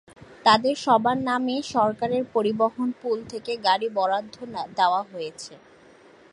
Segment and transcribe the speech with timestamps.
[0.45, 4.35] তাঁদের সবার নামেই সরকারের পরিবহন পুল থেকে গাড়ি বরাদ্দ
[4.77, 5.53] দেওয়া হয়েছে।